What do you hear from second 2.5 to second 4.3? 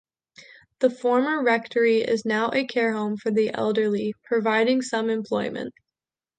a care home for the elderly,